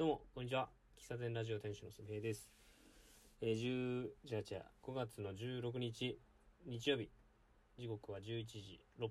[0.00, 0.70] どうも、こんにちは。
[0.98, 2.48] 喫茶店ラジオ店主のすみへいです。
[3.42, 6.18] えー、10、じゃじゃ、5月の16日、
[6.64, 7.10] 日曜日、
[7.76, 9.10] 時刻は11時6分、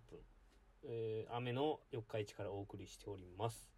[0.86, 3.70] えー、雨の四日市からお送りしております。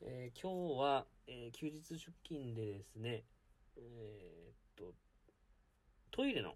[0.00, 3.24] えー今日は、えー休日出勤でですね、
[3.76, 4.94] えーっと、
[6.12, 6.54] トイレの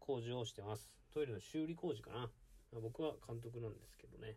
[0.00, 0.92] 工事をしてます。
[1.14, 2.30] トイレの修理工事かな。
[2.72, 4.36] 僕は監督なんですけどね、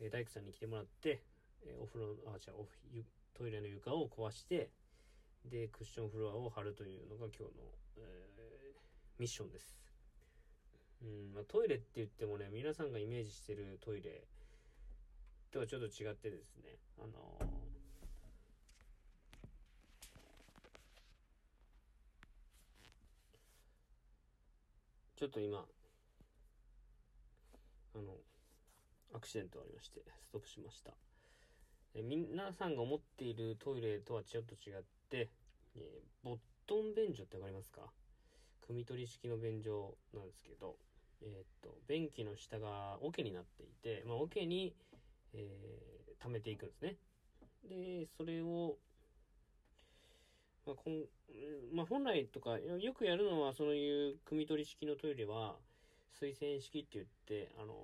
[0.00, 1.22] えー大工さんに来てもらって、
[1.66, 4.70] えお風呂の、あ、違う、おトイレの床を壊して、
[5.44, 8.40] で、クッションフロアを貼るというのが今日の、えー
[9.20, 9.76] ミッションです。
[11.02, 14.24] うん、まあ、トイレって言ってもね、皆さんがイメージしてるトイレ
[15.52, 17.60] とはちょっと違ってですね、あのー
[25.16, 25.58] ちょっと今、
[27.94, 28.16] あの、
[29.12, 30.92] アクシデントありまして、ストップしました。
[31.94, 35.28] 皆さんが思っているトイレとはちょっと違って、
[35.76, 35.82] えー
[36.22, 37.80] ボットン便所ってわかりますか？
[38.68, 40.76] 汲み取り式の便所なんですけど、
[41.22, 41.32] えーっ
[41.62, 44.74] と、便器の下が桶になっていて、まあ、桶に、
[45.34, 46.96] えー溜めていくんですね。
[47.64, 48.76] で、それを、
[50.66, 51.04] まあ、こん
[51.74, 55.56] まあ、本来とか、よよくやるのは、そういう汲み取り式のトイレは、
[56.12, 57.74] 水洗式って言って、あの、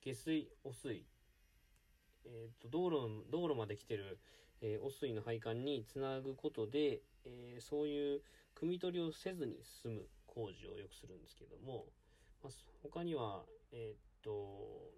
[0.00, 1.04] 下水、汚水、
[2.26, 4.18] えっ、と、道路、道路まで来てる、
[4.60, 8.22] えー汚水の配管につなぐことで、えーそういう
[8.54, 11.86] 汲み取りをせずに済む工事をよくするんですけども、
[12.42, 14.92] まあ、他には、えっ、と、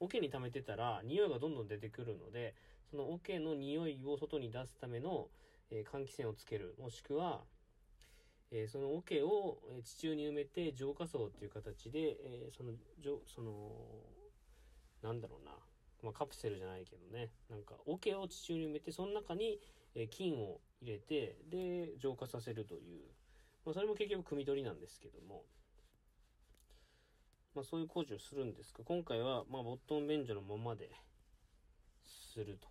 [0.00, 2.54] 桶に溜めてたら匂いがどんどん出てくるので、
[2.90, 5.28] その桶の匂いを外に出すための、
[5.70, 7.42] え換気扇をつける、もしくは、
[8.50, 13.72] えその桶を地中に埋めて浄化層っていう形で、えその、じょその、
[15.02, 15.52] なんだろうな、
[16.04, 19.60] まあ、カプセルじゃないけどね、なんか桶を地中に埋めて、その中に、
[19.94, 23.00] えー菌を入れて、で、浄化させるという、
[23.64, 25.44] まあ、それも結局汲み取りなんですけども、
[27.54, 30.90] まあ、そういう工事をするんですが、今回は、まあ、ボットン便所のままで
[32.02, 32.68] すると。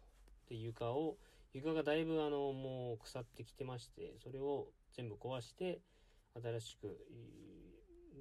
[0.50, 1.18] で、床を、
[1.54, 5.82] 床がだいぶあの、もう腐ってきてまして、それを全部壊して、
[6.36, 6.98] 新しく、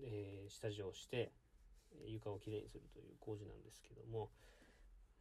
[0.04, 1.32] えー下地をして、
[2.06, 4.31] 床をきれいにするという工事なんですけども、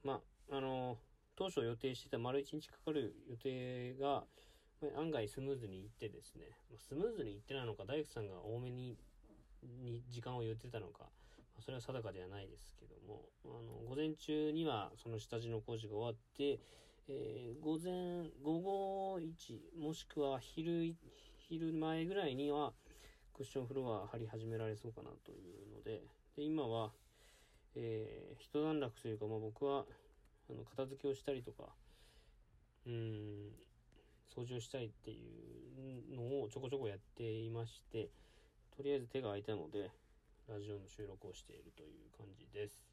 [0.03, 0.97] まあ、あの、
[1.35, 4.23] 当初予定してた丸1日かかる予定が、
[4.81, 8.97] ま案外スムーズにいってですね、まスムーズにいってないのか、大工さんが多めに
[9.63, 11.05] に時間を言ってたのか、
[11.55, 16.59] まそれは定かではないですけども、あの、午前中にはその下地の工事が終わって、
[17.07, 20.95] えー午前、午後1、もしくは昼、
[21.37, 22.73] 昼前ぐらいには、
[23.33, 26.03] クッションフロア張り始められそうかなというので、
[26.35, 26.91] で、今は、
[27.75, 29.85] えー一段落というか、まあ僕は、
[30.49, 31.69] あの、片付けをしたりとか、
[32.85, 32.93] うん、
[34.35, 35.17] 掃除をしたいってい
[36.11, 38.09] うのをちょこちょこやっていまして、
[38.75, 39.91] とりあえず手が空いたので、
[40.49, 42.83] ラジオの収録をしているという感じです。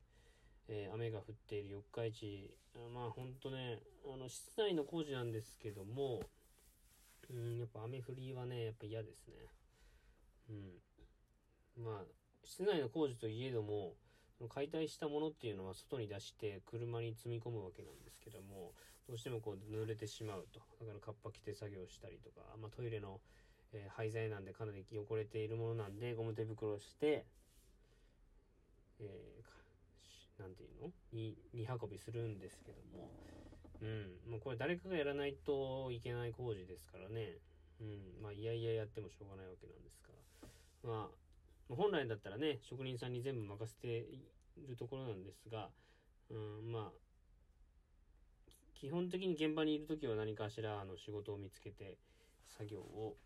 [0.68, 2.54] えー雨が降っている四日市、
[2.94, 6.20] まあほんとね、あの、室内の工事なんですけども、
[7.30, 9.34] うん、やっぱ雨降りはね、やっぱ嫌ですね。
[10.50, 10.52] う
[11.80, 11.84] ん。
[11.84, 12.04] まあ、
[12.44, 13.94] 室内の工事といえども、
[14.46, 18.72] 解体したものっていうのは外に出して車に積み込むわけなんですけども、
[19.08, 20.60] どうしてもこう濡れてしまうと。
[20.80, 23.20] だからカッパ着て作業したりとか、まあトイレの、
[23.72, 27.24] えー廃材なんでかなり汚れているものなんで、ゴム手袋して、
[29.00, 30.92] えーなんていうの？
[31.12, 33.10] に、に運びするんですけども、
[33.82, 37.38] うん、もうこれ誰かがやらないといけない工事ですからね、
[37.80, 40.12] うん、まあいやいややってもしょうがないわけなんですか
[40.84, 41.14] ら、まあ、
[41.68, 43.88] 本来だったらね、職人さんに全部任せて
[44.56, 45.68] いるところなんですが、
[46.30, 46.92] うん、まあ、
[48.74, 51.98] 基本的に現場にいるときは何かしらの仕事を見つけて
[52.46, 53.16] 作業を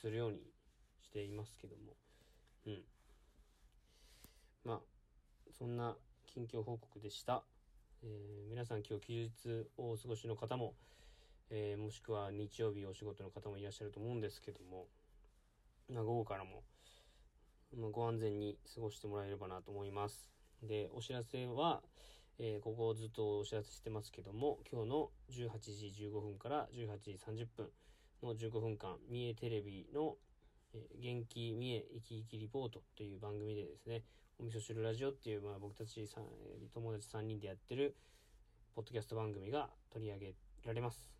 [0.00, 0.38] するように
[1.02, 1.92] していますけども、
[2.66, 2.84] うん。
[4.64, 4.78] まあ、
[5.56, 7.42] そんな近況報告でした。
[8.02, 10.74] えー皆さん今日休日をお過ごしの方も、
[11.50, 14.86] えーもしくは日曜日お仕事の方もいらっしゃると思うんですけども、
[15.92, 16.62] まあ、午後からも、
[17.76, 20.30] ご安全に過ごしてもらえればなと思います。
[20.62, 21.82] で、お知らせは、
[22.38, 27.68] えーここをずっとお知らせしてますけども、今日の18時15分から18時30分
[28.22, 30.16] の15分間、三重テレビの、
[30.72, 34.02] えー元気三重生き生きリポートという番組でですね、
[34.38, 36.08] お味噌汁ラジオっていう、まあ僕たち
[36.72, 37.96] 友達3人でやってる、
[38.74, 41.10] ポッドキャスト番組が取り上げられます。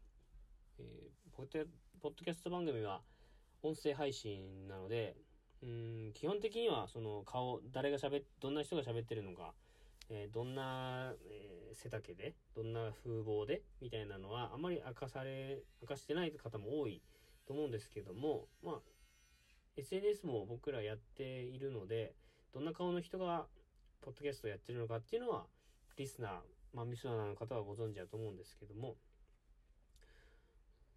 [0.79, 3.01] えーポッドキャスト番組は
[3.62, 5.17] 音声配信なので、
[5.62, 9.55] うん、基本的にはその顔、誰が喋っ、どんな人が喋ってるのか、
[10.10, 17.02] えーどんな、えー、背丈で、どんな風貌で、みたいなのは、あまり明かされ、明かしてない方も多い
[17.46, 18.81] と思うんですけども、まあ、
[19.76, 22.14] SNS も僕らやっているので、
[22.52, 23.46] どんな顔の人が、
[24.00, 25.46] ポッドキャストやってるのかっていうのは、
[25.96, 26.40] リスナー、
[26.72, 28.96] まあ、ミスナーの方はご存知だと思うんですけども、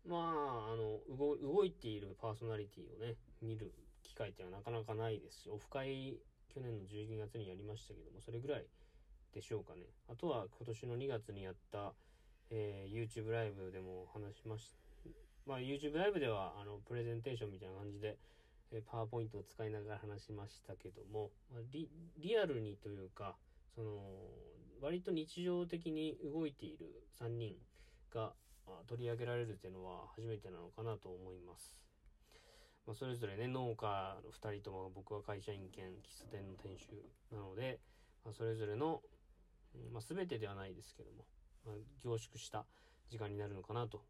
[0.05, 3.73] まあ、あの、動いているパーソナリティをね、見る
[4.21, 6.17] 会っていうのはなかなかないですし、オフ会、
[6.53, 8.65] 去年の12月にやりましたけども、それぐらい
[9.33, 9.87] でしょうかね。
[10.09, 11.93] あとは今年の2月にやった、
[12.49, 14.81] えー、YouTube ライブでも話しました。
[15.47, 18.17] まあ、YouTube ライブでは、あの、プレゼンテーションみたいな感じで、
[18.71, 21.89] えー、パワーポイントを使いながら話しましたけども、まあ、リ
[22.19, 23.35] リアルにというか、
[23.73, 23.99] その、
[24.81, 27.55] 割と日常的に動いている3人
[28.13, 28.33] が
[28.87, 31.73] 取り上げられるっていうのは初めてなのかなと思います。
[32.87, 37.79] まあ、それぞれね、農家の2人とも僕は会社員兼喫茶店の店主なので、
[38.25, 39.01] まあ、それぞれの、
[39.91, 41.25] まあ、全てではないですけども、
[41.65, 42.65] まあ、凝縮した
[43.09, 44.01] 時間になるのかなと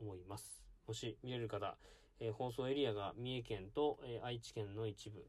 [0.00, 0.62] 思います。
[0.86, 1.76] もし見れる方、
[2.20, 5.26] えー、放送エリアが三重県と、えー、愛知県の一部、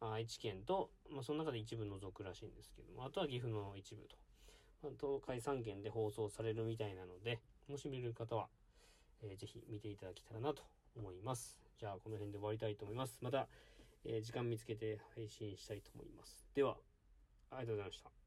[0.00, 4.16] あ愛知県と、まあ、その中で一部除くらしいんですけども、あとは岐阜の一部と、
[4.82, 8.48] まあ、東海3県で放送されるみたいなので、もし見れる方は、
[9.22, 10.62] えー、ぜひ見ていただけたらなと
[10.96, 11.58] 思います。
[11.78, 13.18] じゃあ、この辺で終わりたいと思います。
[13.20, 13.48] また、
[14.04, 16.46] えー、時間見つけて配信したいと思います。
[16.54, 16.76] では、
[17.50, 18.19] ありがとうございました。